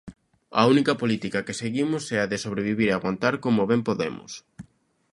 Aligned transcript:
A 0.59 0.61
única 0.73 0.93
política 1.01 1.45
que 1.45 1.59
seguimos 1.61 2.03
é 2.15 2.17
a 2.21 2.29
de 2.31 2.37
sobrevivir 2.45 2.87
e 2.89 2.95
aguantar 2.95 3.35
como 3.45 3.69
ben 3.71 3.81
podemos. 3.87 4.31